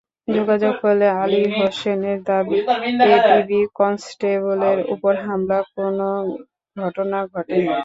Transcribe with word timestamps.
যোগাযোগ 0.27 0.73
করলে 0.83 1.07
আলী 1.21 1.41
হোসেনের 1.55 2.19
দাবি, 2.27 2.57
এপিবি 3.15 3.59
কনস্টেবলের 3.79 4.77
ওপর 4.93 5.13
হামলার 5.25 5.63
কোনো 5.75 6.07
ঘটনা 6.77 7.17
ঘটেনি। 7.33 7.67